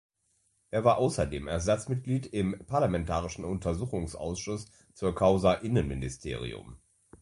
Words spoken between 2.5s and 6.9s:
parlamentarischen Untersuchungsausschuss zur Causa Innenministerium.